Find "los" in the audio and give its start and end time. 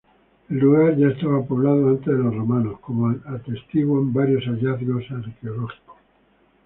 2.23-2.33